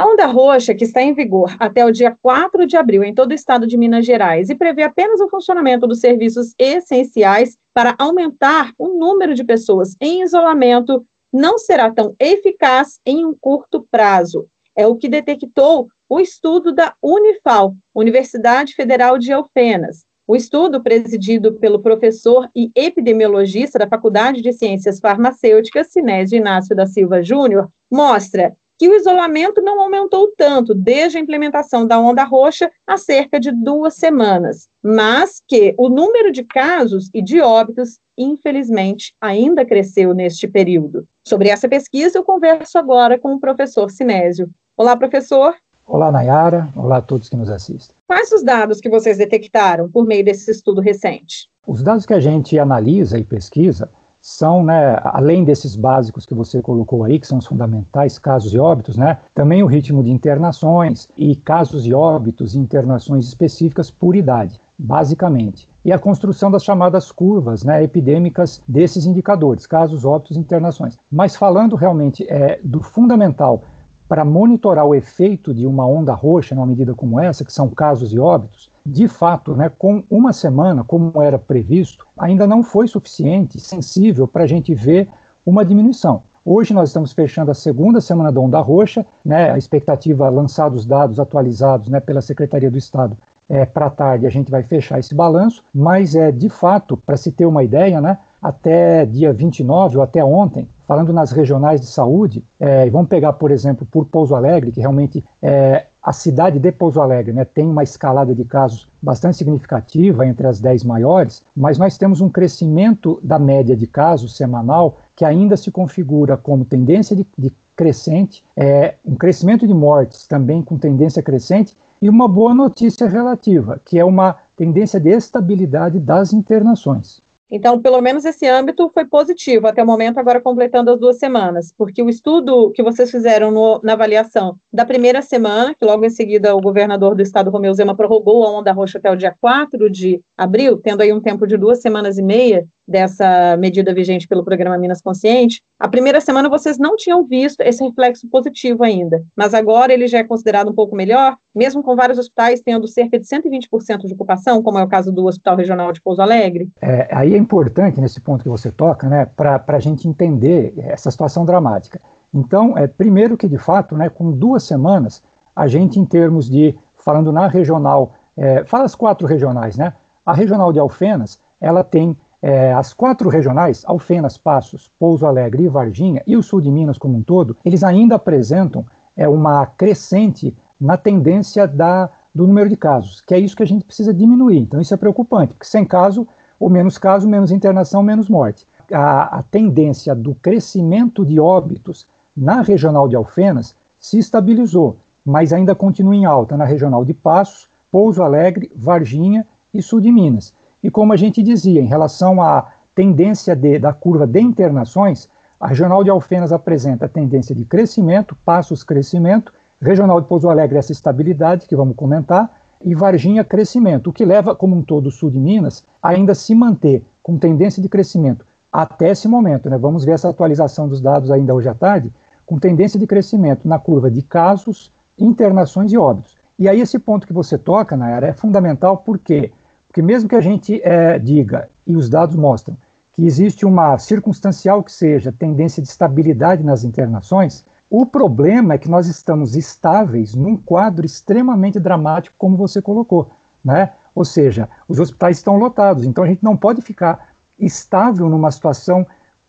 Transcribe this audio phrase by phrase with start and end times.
[0.00, 3.32] A onda roxa, que está em vigor até o dia 4 de abril em todo
[3.32, 8.72] o estado de Minas Gerais e prevê apenas o funcionamento dos serviços essenciais para aumentar
[8.78, 14.48] o número de pessoas em isolamento, não será tão eficaz em um curto prazo.
[14.74, 20.06] É o que detectou o estudo da Unifal, Universidade Federal de Alfenas.
[20.26, 26.86] O estudo, presidido pelo professor e epidemiologista da Faculdade de Ciências Farmacêuticas, Sinésio Inácio da
[26.86, 32.72] Silva Júnior, mostra que o isolamento não aumentou tanto desde a implementação da onda roxa
[32.86, 39.14] há cerca de duas semanas, mas que o número de casos e de óbitos, infelizmente,
[39.20, 41.06] ainda cresceu neste período.
[41.22, 44.48] Sobre essa pesquisa, eu converso agora com o professor Sinésio.
[44.74, 45.54] Olá, professor.
[45.86, 46.70] Olá, Nayara.
[46.74, 47.94] Olá a todos que nos assistem.
[48.06, 51.50] Quais os dados que vocês detectaram por meio desse estudo recente?
[51.66, 56.60] Os dados que a gente analisa e pesquisa são, né, além desses básicos que você
[56.60, 61.08] colocou aí, que são os fundamentais, casos e óbitos, né, também o ritmo de internações
[61.16, 65.70] e casos e óbitos e internações específicas por idade, basicamente.
[65.82, 70.98] E a construção das chamadas curvas né, epidêmicas desses indicadores, casos, óbitos internações.
[71.10, 73.64] Mas falando realmente é, do fundamental
[74.10, 78.12] para monitorar o efeito de uma onda roxa numa medida como essa, que são casos
[78.12, 83.60] e óbitos, de fato, né, com uma semana, como era previsto, ainda não foi suficiente,
[83.60, 85.08] sensível, para a gente ver
[85.46, 86.24] uma diminuição.
[86.44, 91.20] Hoje nós estamos fechando a segunda semana da onda roxa, né, a expectativa, lançados dados
[91.20, 93.16] atualizados né, pela Secretaria do Estado,
[93.48, 97.30] é, para tarde a gente vai fechar esse balanço, mas é de fato, para se
[97.30, 102.42] ter uma ideia, né, até dia 29 ou até ontem, falando nas regionais de saúde,
[102.58, 107.00] é, vamos pegar, por exemplo, por Pouso Alegre, que realmente é, a cidade de Pouso
[107.00, 111.98] Alegre né, tem uma escalada de casos bastante significativa entre as 10 maiores, mas nós
[111.98, 117.26] temos um crescimento da média de casos semanal que ainda se configura como tendência de,
[117.36, 123.06] de crescente, é, um crescimento de mortes também com tendência crescente e uma boa notícia
[123.06, 127.20] relativa, que é uma tendência de estabilidade das internações.
[127.50, 131.74] Então, pelo menos esse âmbito foi positivo até o momento, agora completando as duas semanas,
[131.76, 136.10] porque o estudo que vocês fizeram no, na avaliação da primeira semana, que logo em
[136.10, 139.90] seguida o governador do estado, Romeu Zema, prorrogou a onda roxa até o dia 4
[139.90, 144.44] de abril, tendo aí um tempo de duas semanas e meia, dessa medida vigente pelo
[144.44, 149.54] programa Minas Consciente, a primeira semana vocês não tinham visto esse reflexo positivo ainda, mas
[149.54, 153.24] agora ele já é considerado um pouco melhor, mesmo com vários hospitais tendo cerca de
[153.24, 156.68] 120% de ocupação, como é o caso do Hospital Regional de Pouso Alegre?
[156.82, 161.12] É, aí é importante, nesse ponto que você toca, né, para a gente entender essa
[161.12, 162.00] situação dramática.
[162.34, 165.22] Então, é, primeiro que, de fato, né, com duas semanas,
[165.54, 169.92] a gente, em termos de, falando na regional, é, fala as quatro regionais, né?
[170.26, 175.68] A regional de Alfenas, ela tem é, as quatro regionais, Alfenas, Passos, Pouso Alegre e
[175.68, 178.86] Varginha, e o sul de Minas como um todo, eles ainda apresentam
[179.16, 183.66] é, uma crescente na tendência da, do número de casos, que é isso que a
[183.66, 184.58] gente precisa diminuir.
[184.58, 186.26] Então isso é preocupante, porque sem caso,
[186.58, 188.66] ou menos caso, menos internação, menos morte.
[188.90, 195.74] A, a tendência do crescimento de óbitos na regional de Alfenas se estabilizou, mas ainda
[195.74, 200.54] continua em alta na regional de Passos, Pouso Alegre, Varginha e sul de Minas.
[200.82, 205.28] E como a gente dizia, em relação à tendência de, da curva de internações,
[205.60, 210.92] a Regional de Alfenas apresenta tendência de crescimento, passos crescimento, Regional de Pouso Alegre essa
[210.92, 215.30] estabilidade, que vamos comentar, e Varginha crescimento, o que leva, como um todo, o sul
[215.30, 219.68] de Minas ainda se manter com tendência de crescimento até esse momento.
[219.68, 219.76] Né?
[219.76, 222.12] Vamos ver essa atualização dos dados ainda hoje à tarde,
[222.46, 226.36] com tendência de crescimento na curva de casos, internações e óbitos.
[226.58, 229.52] E aí esse ponto que você toca, Nayara, é fundamental porque
[229.90, 232.78] porque mesmo que a gente é, diga, e os dados mostram,
[233.10, 238.88] que existe uma circunstancial que seja tendência de estabilidade nas internações, o problema é que
[238.88, 243.32] nós estamos estáveis num quadro extremamente dramático, como você colocou,
[243.64, 243.94] né?
[244.14, 249.04] Ou seja, os hospitais estão lotados, então a gente não pode ficar estável numa situação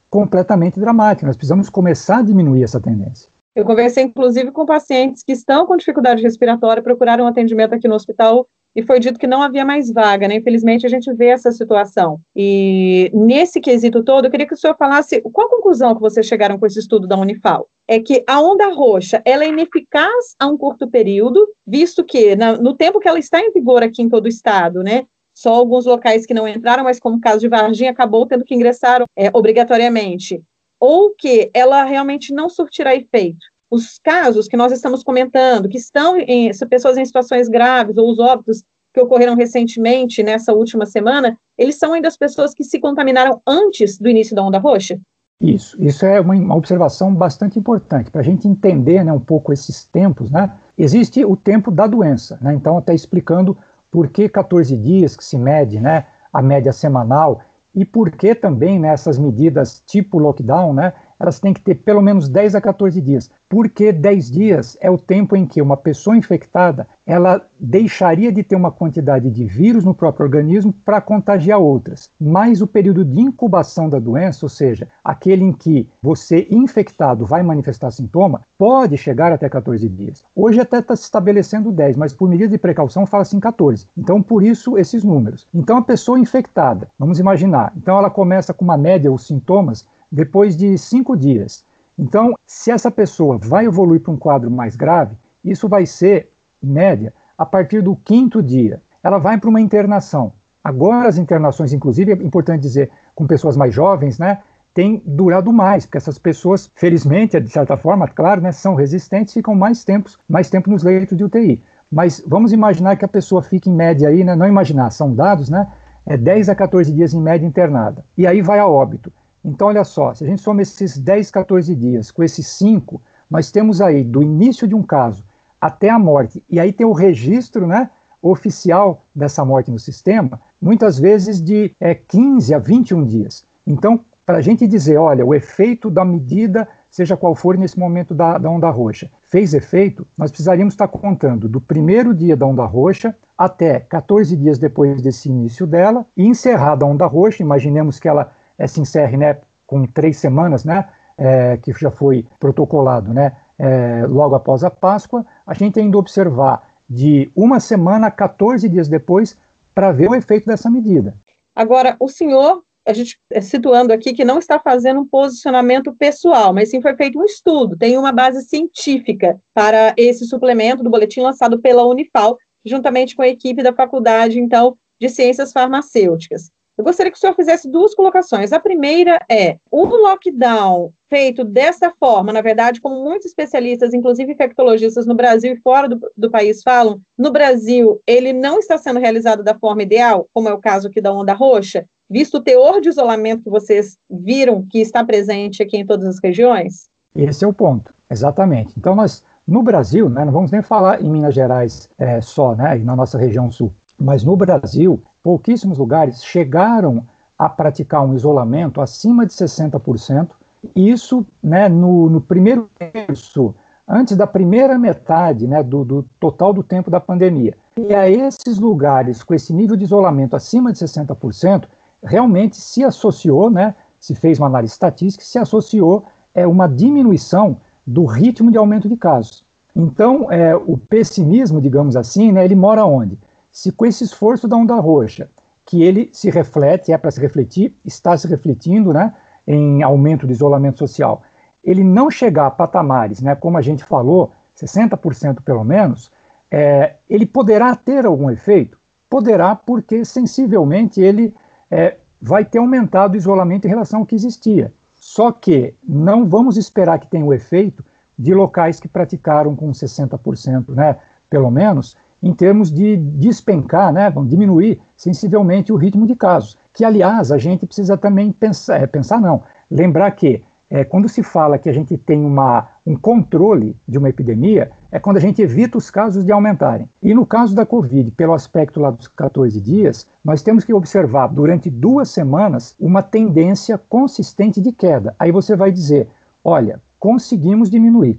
[0.09, 1.27] completamente dramática.
[1.27, 3.29] Nós precisamos começar a diminuir essa tendência.
[3.55, 7.93] Eu conversei, inclusive, com pacientes que estão com dificuldade respiratória, procuraram um atendimento aqui no
[7.93, 10.35] hospital e foi dito que não havia mais vaga, né?
[10.35, 12.21] Infelizmente, a gente vê essa situação.
[12.35, 16.25] E nesse quesito todo, eu queria que o senhor falasse qual a conclusão que vocês
[16.25, 17.67] chegaram com esse estudo da Unifal.
[17.87, 22.53] É que a onda roxa ela é ineficaz a um curto período, visto que na,
[22.53, 25.05] no tempo que ela está em vigor aqui em todo o estado, né?
[25.33, 28.55] Só alguns locais que não entraram, mas como o caso de Varginha, acabou tendo que
[28.55, 30.41] ingressar é, obrigatoriamente.
[30.79, 36.17] Ou que ela realmente não surtirá efeito os casos que nós estamos comentando, que estão
[36.17, 38.63] em pessoas em situações graves, ou os óbitos
[38.93, 43.97] que ocorreram recentemente, nessa última semana, eles são ainda as pessoas que se contaminaram antes
[43.97, 44.99] do início da onda roxa?
[45.39, 49.53] Isso, isso é uma, uma observação bastante importante para a gente entender né, um pouco
[49.53, 50.29] esses tempos.
[50.29, 50.51] Né?
[50.77, 52.53] Existe o tempo da doença, né?
[52.53, 53.57] então até explicando
[53.89, 57.41] por que 14 dias que se mede né, a média semanal
[57.73, 62.27] e por que também né, medidas tipo lockdown, né, elas têm que ter pelo menos
[62.27, 66.87] 10 a 14 dias, porque 10 dias é o tempo em que uma pessoa infectada
[67.05, 72.09] ela deixaria de ter uma quantidade de vírus no próprio organismo para contagiar outras.
[72.19, 77.43] Mas o período de incubação da doença, ou seja, aquele em que você infectado vai
[77.43, 80.23] manifestar sintoma, pode chegar até 14 dias.
[80.35, 83.87] Hoje até está se estabelecendo 10, mas por medida de precaução fala-se em 14.
[83.95, 85.47] Então, por isso, esses números.
[85.53, 90.57] Então, a pessoa infectada, vamos imaginar, então ela começa com uma média, os sintomas, depois
[90.57, 91.65] de cinco dias.
[91.97, 96.31] Então, se essa pessoa vai evoluir para um quadro mais grave, isso vai ser,
[96.61, 98.81] em média, a partir do quinto dia.
[99.03, 100.33] Ela vai para uma internação.
[100.63, 104.39] Agora, as internações, inclusive, é importante dizer, com pessoas mais jovens, né,
[104.73, 109.55] tem durado mais, porque essas pessoas, felizmente, de certa forma, claro, né, são resistentes, ficam
[109.55, 111.63] mais tempos, mais tempo nos leitos de UTI.
[111.91, 115.49] Mas vamos imaginar que a pessoa fique em média aí, né, não imaginar, são dados,
[115.49, 115.67] né,
[116.05, 118.05] é 10 a 14 dias em média internada.
[118.17, 119.11] E aí vai a óbito.
[119.43, 123.51] Então, olha só, se a gente soma esses 10, 14 dias com esses 5, nós
[123.51, 125.25] temos aí do início de um caso
[125.59, 127.89] até a morte, e aí tem o registro né,
[128.21, 133.45] oficial dessa morte no sistema, muitas vezes de é, 15 a 21 dias.
[133.65, 138.13] Então, para a gente dizer, olha, o efeito da medida, seja qual for nesse momento
[138.13, 142.65] da, da onda roxa, fez efeito, nós precisaríamos estar contando do primeiro dia da onda
[142.65, 148.07] roxa até 14 dias depois desse início dela, e encerrada a onda roxa, imaginemos que
[148.07, 153.35] ela é, se encerre né, com três semanas, né, é, que já foi protocolado né,
[153.57, 158.87] é, logo após a Páscoa, a gente ainda observar de uma semana a 14 dias
[158.87, 159.39] depois
[159.73, 161.15] para ver o efeito dessa medida.
[161.55, 166.53] Agora, o senhor, a gente é, situando aqui que não está fazendo um posicionamento pessoal,
[166.53, 171.21] mas sim foi feito um estudo, tem uma base científica para esse suplemento do boletim
[171.21, 176.51] lançado pela Unifal, juntamente com a equipe da Faculdade, então, de Ciências Farmacêuticas.
[176.81, 178.51] Eu gostaria que o senhor fizesse duas colocações.
[178.51, 185.05] A primeira é: o lockdown feito dessa forma, na verdade, como muitos especialistas, inclusive infectologistas
[185.05, 189.43] no Brasil e fora do, do, país falam, no Brasil ele não está sendo realizado
[189.43, 192.89] da forma ideal, como é o caso aqui da onda roxa, visto o teor de
[192.89, 196.89] isolamento que vocês viram que está presente aqui em todas as regiões?
[197.15, 198.73] Esse é o ponto, exatamente.
[198.75, 202.75] Então nós no Brasil, né, não vamos nem falar em Minas Gerais é, só, né,
[202.77, 207.05] na nossa região sul, mas no Brasil, pouquíssimos lugares chegaram
[207.37, 210.31] a praticar um isolamento acima de 60%,
[210.75, 213.55] isso né, no, no primeiro terço,
[213.87, 217.57] antes da primeira metade né, do, do total do tempo da pandemia.
[217.75, 221.65] E a esses lugares com esse nível de isolamento acima de 60%,
[222.03, 228.05] realmente se associou, né, se fez uma análise estatística, se associou é, uma diminuição do
[228.05, 229.43] ritmo de aumento de casos.
[229.75, 233.17] Então, é, o pessimismo, digamos assim, né, ele mora onde?
[233.51, 235.29] Se com esse esforço da onda roxa,
[235.65, 239.13] que ele se reflete, é para se refletir, está se refletindo né,
[239.45, 241.23] em aumento do isolamento social,
[241.63, 246.11] ele não chegar a patamares, né, como a gente falou, 60% pelo menos,
[246.49, 248.77] é, ele poderá ter algum efeito?
[249.09, 251.33] Poderá, porque sensivelmente ele
[251.69, 254.73] é, vai ter aumentado o isolamento em relação ao que existia.
[254.99, 257.83] Só que não vamos esperar que tenha o efeito
[258.17, 260.97] de locais que praticaram com 60%, né,
[261.29, 266.57] pelo menos, em termos de despencar, né, diminuir sensivelmente o ritmo de casos.
[266.73, 271.21] Que, aliás, a gente precisa também pensar, é, pensar não, lembrar que é, quando se
[271.21, 275.41] fala que a gente tem uma, um controle de uma epidemia, é quando a gente
[275.41, 276.87] evita os casos de aumentarem.
[277.03, 281.27] E no caso da Covid, pelo aspecto lá dos 14 dias, nós temos que observar
[281.27, 285.13] durante duas semanas uma tendência consistente de queda.
[285.19, 286.09] Aí você vai dizer,
[286.41, 288.17] olha, conseguimos diminuir,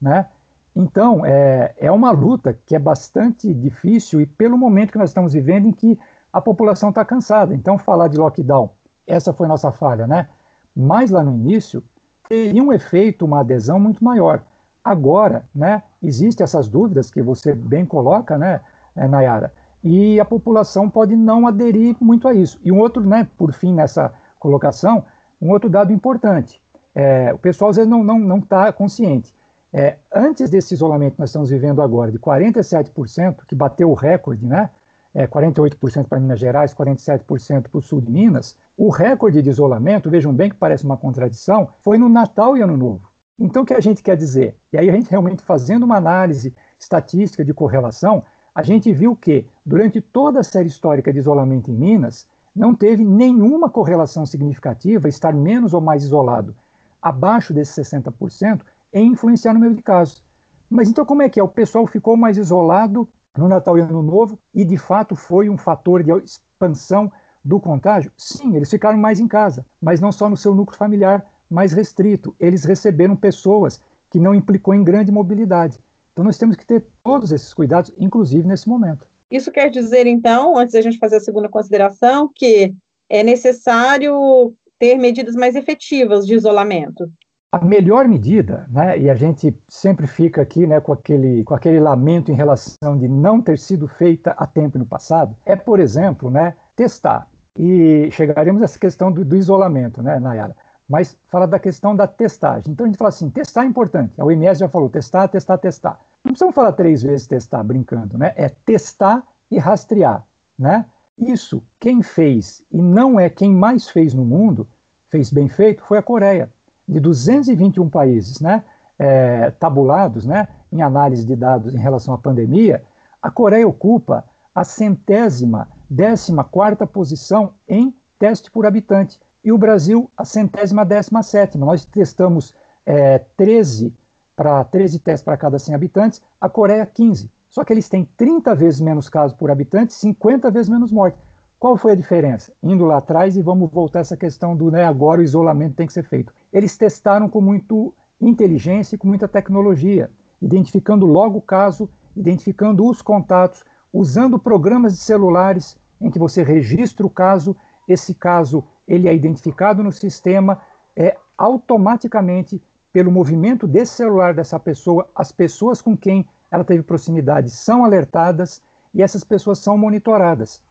[0.00, 0.26] né?
[0.74, 5.32] Então, é, é uma luta que é bastante difícil e pelo momento que nós estamos
[5.32, 6.00] vivendo em que
[6.32, 7.54] a população está cansada.
[7.54, 8.70] Então, falar de lockdown,
[9.06, 10.28] essa foi nossa falha, né?
[10.74, 11.84] Mas lá no início,
[12.26, 14.42] teria um efeito, uma adesão muito maior.
[14.82, 18.62] Agora, né, existem essas dúvidas que você bem coloca, né,
[18.96, 19.52] é, Nayara,
[19.84, 22.60] e a população pode não aderir muito a isso.
[22.64, 25.04] E um outro, né, por fim, nessa colocação,
[25.40, 26.60] um outro dado importante.
[26.94, 29.34] É, o pessoal às vezes não está não, não tá consciente.
[29.72, 34.46] É, antes desse isolamento que nós estamos vivendo agora, de 47%, que bateu o recorde,
[34.46, 34.70] né?
[35.14, 40.10] É, 48% para Minas Gerais, 47% para o sul de Minas, o recorde de isolamento,
[40.10, 43.08] vejam bem que parece uma contradição, foi no Natal e Ano Novo.
[43.38, 44.56] Então, o que a gente quer dizer?
[44.72, 48.22] E aí, a gente realmente fazendo uma análise estatística de correlação,
[48.54, 53.04] a gente viu que, durante toda a série histórica de isolamento em Minas, não teve
[53.04, 56.54] nenhuma correlação significativa estar menos ou mais isolado
[57.02, 58.60] abaixo desses 60%
[58.92, 60.24] em influenciar no número de casos.
[60.68, 61.42] Mas então como é que é?
[61.42, 65.56] O pessoal ficou mais isolado no Natal e Ano Novo e de fato foi um
[65.56, 67.12] fator de expansão
[67.44, 68.12] do contágio?
[68.16, 72.34] Sim, eles ficaram mais em casa, mas não só no seu núcleo familiar mais restrito.
[72.38, 75.78] Eles receberam pessoas que não implicou em grande mobilidade.
[76.12, 79.06] Então nós temos que ter todos esses cuidados, inclusive nesse momento.
[79.30, 82.74] Isso quer dizer, então, antes da gente fazer a segunda consideração, que
[83.08, 87.10] é necessário ter medidas mais efetivas de isolamento.
[87.54, 91.78] A melhor medida, né, e a gente sempre fica aqui né, com, aquele, com aquele
[91.78, 96.30] lamento em relação de não ter sido feita a tempo no passado, é, por exemplo,
[96.30, 97.30] né, testar.
[97.58, 100.56] E chegaremos a essa questão do, do isolamento, né, Nayara?
[100.88, 102.72] Mas fala da questão da testagem.
[102.72, 104.18] Então a gente fala assim: testar é importante.
[104.18, 106.00] A OMS já falou: testar, testar, testar.
[106.24, 108.32] Não precisamos falar três vezes testar, brincando, né?
[108.34, 110.24] É testar e rastrear,
[110.58, 110.86] né?
[111.18, 114.66] Isso, quem fez, e não é quem mais fez no mundo,
[115.06, 116.48] fez bem feito, foi a Coreia
[116.88, 118.64] de 221 países né,
[118.98, 122.84] é, tabulados né, em análise de dados em relação à pandemia,
[123.20, 124.24] a Coreia ocupa
[124.54, 129.20] a centésima, décima quarta posição em teste por habitante.
[129.44, 131.66] E o Brasil, a centésima décima sétima.
[131.66, 133.94] Nós testamos é, 13
[134.36, 137.30] para 13 testes para cada 100 habitantes, a Coreia 15.
[137.48, 141.18] Só que eles têm 30 vezes menos casos por habitante, 50 vezes menos morte.
[141.58, 142.52] Qual foi a diferença?
[142.62, 145.86] Indo lá atrás e vamos voltar a essa questão do né, agora o isolamento tem
[145.86, 146.32] que ser feito.
[146.52, 147.74] Eles testaram com muita
[148.20, 155.00] inteligência e com muita tecnologia, identificando logo o caso, identificando os contatos, usando programas de
[155.00, 157.56] celulares em que você registra o caso,
[157.88, 160.62] esse caso ele é identificado no sistema,
[160.96, 167.50] é automaticamente pelo movimento desse celular dessa pessoa, as pessoas com quem ela teve proximidade
[167.50, 170.62] são alertadas e essas pessoas são monitoradas.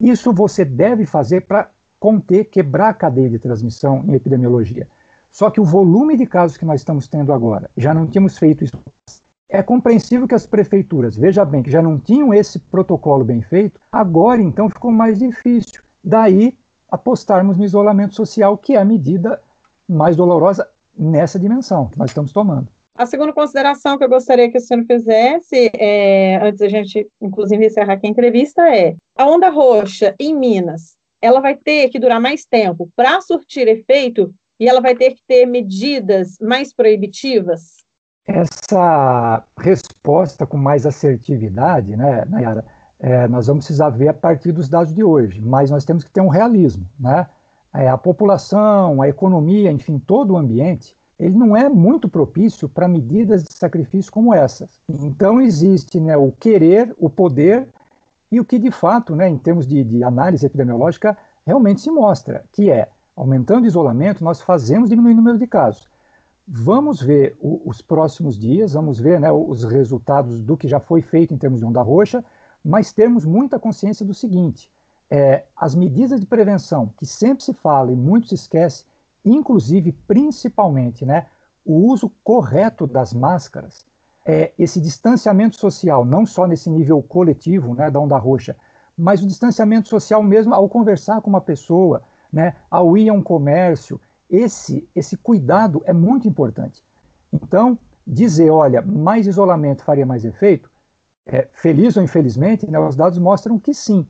[0.00, 1.70] Isso você deve fazer para
[2.00, 4.88] conter, quebrar a cadeia de transmissão em epidemiologia.
[5.30, 8.64] Só que o volume de casos que nós estamos tendo agora, já não tínhamos feito
[8.64, 8.78] isso.
[9.50, 13.80] É compreensível que as prefeituras, veja bem, que já não tinham esse protocolo bem feito,
[13.90, 15.80] agora então ficou mais difícil.
[16.04, 16.58] Daí
[16.90, 19.42] apostarmos no isolamento social, que é a medida
[19.88, 22.68] mais dolorosa nessa dimensão que nós estamos tomando.
[22.94, 27.64] A segunda consideração que eu gostaria que o senhor fizesse, é, antes da gente, inclusive,
[27.64, 32.20] encerrar aqui a entrevista, é a onda roxa em Minas, ela vai ter que durar
[32.20, 37.76] mais tempo para surtir efeito e ela vai ter que ter medidas mais proibitivas?
[38.26, 42.64] Essa resposta com mais assertividade, né, Nayara,
[42.98, 46.10] é, nós vamos precisar ver a partir dos dados de hoje, mas nós temos que
[46.10, 47.28] ter um realismo, né?
[47.72, 52.86] É, a população, a economia, enfim, todo o ambiente ele não é muito propício para
[52.86, 54.80] medidas de sacrifício como essas.
[54.88, 57.68] Então existe né, o querer, o poder
[58.30, 62.44] e o que de fato, né, em termos de, de análise epidemiológica, realmente se mostra,
[62.52, 65.88] que é, aumentando o isolamento, nós fazemos diminuir o número de casos.
[66.46, 71.02] Vamos ver o, os próximos dias, vamos ver né, os resultados do que já foi
[71.02, 72.24] feito em termos de onda roxa,
[72.64, 74.72] mas temos muita consciência do seguinte,
[75.10, 78.86] é, as medidas de prevenção, que sempre se fala e muito se esquece,
[79.24, 81.26] inclusive, principalmente, né,
[81.66, 83.84] o uso correto das máscaras,
[84.24, 88.56] é, esse distanciamento social, não só nesse nível coletivo, né, da onda roxa,
[88.96, 93.22] mas o distanciamento social mesmo ao conversar com uma pessoa, né, ao ir a um
[93.22, 96.82] comércio, esse, esse cuidado é muito importante.
[97.32, 100.70] Então, dizer, olha, mais isolamento faria mais efeito,
[101.26, 104.06] é, feliz ou infelizmente, né, os dados mostram que sim.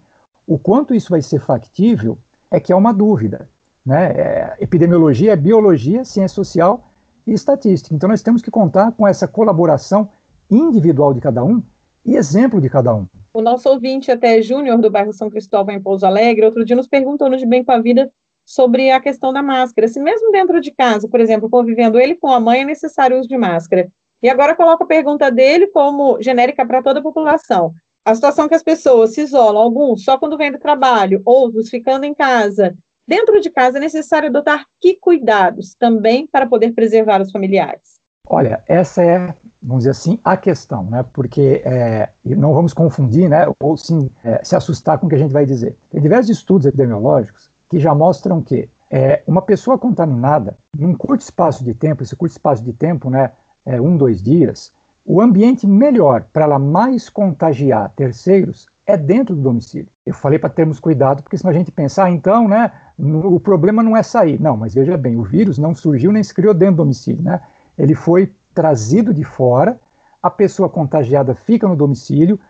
[0.46, 2.16] O quanto isso vai ser factível
[2.50, 3.50] é que é uma dúvida.
[3.84, 4.12] Né?
[4.12, 6.84] É, epidemiologia é biologia, ciência social
[7.26, 7.94] e estatística.
[7.94, 10.10] Então nós temos que contar com essa colaboração
[10.50, 11.62] individual de cada um
[12.04, 13.06] e exemplo de cada um.
[13.32, 16.88] O nosso ouvinte, até Júnior, do bairro São Cristóvão, em Pouso Alegre, outro dia nos
[16.88, 18.10] perguntou no De Bem com a Vida
[18.44, 19.86] sobre a questão da máscara.
[19.88, 23.20] Se mesmo dentro de casa, por exemplo, convivendo ele com a mãe, é necessário o
[23.20, 23.90] uso de máscara.
[24.22, 27.72] E agora coloca a pergunta dele como genérica para toda a população.
[28.04, 32.04] A situação que as pessoas se isolam, alguns só quando vêm do trabalho, outros ficando
[32.04, 32.74] em casa,
[33.08, 37.97] Dentro de casa é necessário adotar que cuidados também para poder preservar os familiares?
[38.30, 41.02] Olha, essa é, vamos dizer assim, a questão, né?
[41.14, 43.46] Porque é, não vamos confundir, né?
[43.58, 45.78] Ou sim é, se assustar com o que a gente vai dizer.
[45.90, 51.64] Tem diversos estudos epidemiológicos que já mostram que é, uma pessoa contaminada, num curto espaço
[51.64, 53.32] de tempo, esse curto espaço de tempo, né?
[53.64, 54.72] É, um, dois dias,
[55.04, 59.88] o ambiente melhor para ela mais contagiar terceiros é dentro do domicílio.
[60.04, 63.82] Eu falei para termos cuidado, porque senão a gente pensar, ah, então, né, o problema
[63.82, 64.40] não é sair.
[64.40, 67.42] Não, mas veja bem, o vírus não surgiu nem se criou dentro do domicílio, né?
[67.78, 69.80] Ele foi trazido de fora,
[70.22, 72.40] a pessoa contagiada fica no domicílio,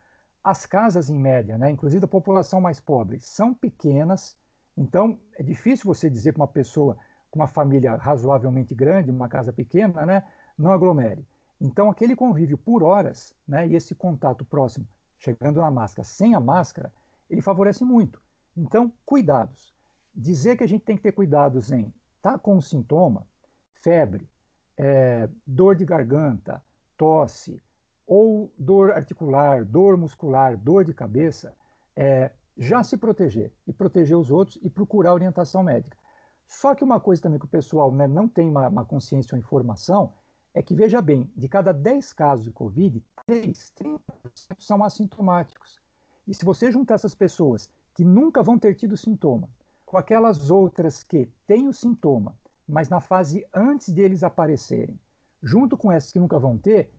[0.43, 4.37] as casas em média, né, inclusive a população mais pobre, são pequenas,
[4.75, 6.97] então é difícil você dizer para uma pessoa,
[7.29, 11.25] com uma família razoavelmente grande, uma casa pequena, né, não aglomere.
[11.61, 16.39] Então, aquele convívio por horas, né, e esse contato próximo, chegando na máscara, sem a
[16.39, 16.93] máscara,
[17.29, 18.21] ele favorece muito.
[18.55, 19.73] Então, cuidados.
[20.15, 23.27] Dizer que a gente tem que ter cuidados em estar tá com sintoma,
[23.73, 24.27] febre,
[24.81, 26.63] é, dor de garganta,
[26.95, 27.61] tosse,
[28.07, 31.53] ou dor articular, dor muscular, dor de cabeça,
[31.93, 35.97] é, já se proteger e proteger os outros e procurar orientação médica.
[36.47, 39.39] Só que uma coisa também que o pessoal né, não tem uma, uma, consciência ou
[39.39, 40.13] informação
[40.53, 43.99] é que, veja bem, de cada 10 casos de Covid, 3, 30%
[44.57, 45.79] são assintomáticos.
[46.25, 49.49] E se você juntar essas pessoas que nunca vão ter tido sintoma,
[49.85, 52.35] com aquelas outras que têm o sintoma,
[52.69, 54.99] mas na fase antes de eles aparecerem,
[55.41, 56.93] junto com essas que nunca vão ter,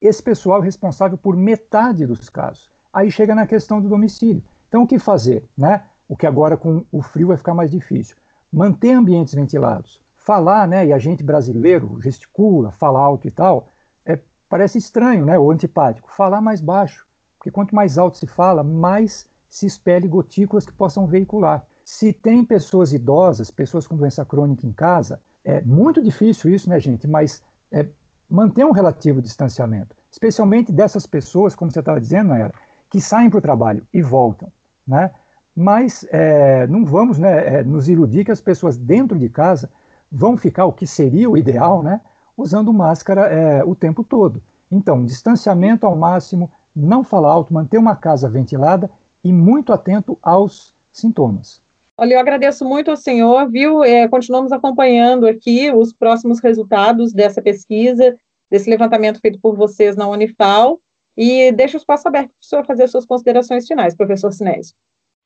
[0.00, 2.72] esse pessoal é responsável por metade dos casos.
[2.92, 4.42] Aí chega na questão do domicílio.
[4.66, 5.44] Então, o que fazer?
[5.56, 5.84] Né?
[6.08, 8.16] O que agora com o frio vai ficar mais difícil
[8.52, 10.02] manter ambientes ventilados.
[10.16, 13.68] Falar, né, e a gente brasileiro gesticula, fala alto e tal,
[14.04, 16.12] é, parece estranho, né, ou antipático.
[16.12, 17.06] Falar mais baixo,
[17.38, 21.66] porque quanto mais alto se fala, mais se expele gotículas que possam veicular.
[21.92, 26.78] Se tem pessoas idosas, pessoas com doença crônica em casa, é muito difícil isso, né,
[26.78, 27.88] gente, mas é,
[28.28, 32.54] manter um relativo distanciamento, especialmente dessas pessoas, como você estava dizendo, Nayara,
[32.88, 34.52] que saem para o trabalho e voltam,
[34.86, 35.10] né?
[35.54, 39.68] mas é, não vamos né, é, nos iludir que as pessoas dentro de casa
[40.10, 42.00] vão ficar, o que seria o ideal, né,
[42.36, 44.40] usando máscara é, o tempo todo.
[44.70, 48.88] Então, distanciamento ao máximo, não falar alto, manter uma casa ventilada
[49.24, 51.60] e muito atento aos sintomas.
[52.00, 53.84] Olha, eu agradeço muito ao senhor, viu?
[53.84, 58.16] É, continuamos acompanhando aqui os próximos resultados dessa pesquisa,
[58.50, 60.80] desse levantamento feito por vocês na Unifal,
[61.14, 64.74] e deixo o espaço aberto para o senhor fazer suas considerações finais, professor Sinésio.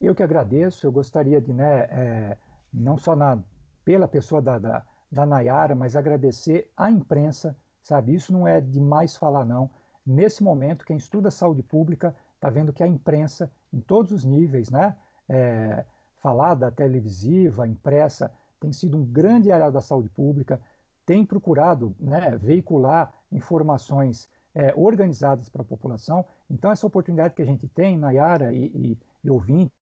[0.00, 2.38] Eu que agradeço, eu gostaria de, né, é,
[2.73, 3.40] não só na,
[3.85, 8.16] pela pessoa da, da, da Nayara, mas agradecer à imprensa, sabe?
[8.16, 9.71] Isso não é demais falar, não.
[10.04, 14.71] Nesse momento, quem estuda saúde pública está vendo que a imprensa, em todos os níveis,
[14.71, 14.97] né,
[15.28, 15.84] é,
[16.25, 20.58] falada, televisiva, impressa, tem sido um grande aliado da saúde pública,
[21.04, 26.25] tem procurado né, veicular informações é, organizadas para a população.
[26.50, 29.73] Então, essa oportunidade que a gente tem, Nayara e, e e ouvintes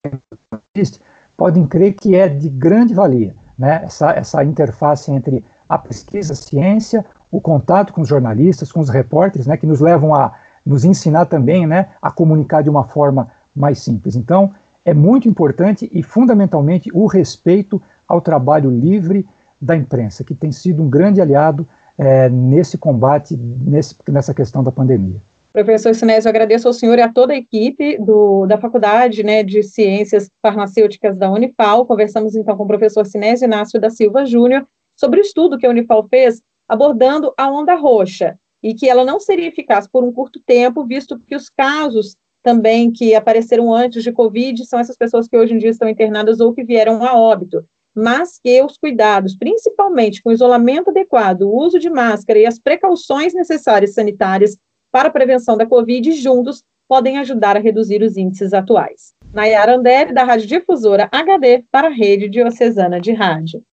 [1.36, 3.80] podem crer que é de grande valia, né?
[3.84, 8.88] essa, essa interface entre a pesquisa, a ciência, o contato com os jornalistas, com os
[8.88, 13.28] repórteres, né, que nos levam a nos ensinar também né, a comunicar de uma forma
[13.56, 14.14] mais simples.
[14.14, 14.52] Então,
[14.84, 19.26] é muito importante e, fundamentalmente, o respeito ao trabalho livre
[19.60, 21.66] da imprensa, que tem sido um grande aliado
[21.96, 25.20] é, nesse combate, nesse, nessa questão da pandemia.
[25.52, 29.62] Professor Sinésio, agradeço ao senhor e a toda a equipe do, da Faculdade né, de
[29.62, 31.84] Ciências Farmacêuticas da Unifal.
[31.84, 34.66] Conversamos então com o professor Sinésio Inácio da Silva Júnior
[34.96, 39.20] sobre o estudo que a Unifal fez abordando a onda roxa e que ela não
[39.20, 44.12] seria eficaz por um curto tempo, visto que os casos também que apareceram antes de
[44.12, 47.64] Covid são essas pessoas que hoje em dia estão internadas ou que vieram a óbito,
[47.94, 53.34] mas que os cuidados, principalmente com isolamento adequado, o uso de máscara e as precauções
[53.34, 54.56] necessárias sanitárias
[54.90, 59.14] para a prevenção da Covid juntos podem ajudar a reduzir os índices atuais.
[59.32, 63.62] Nayara Andere, da Rádio Difusora HD, para a Rede Diocesana de Rádio.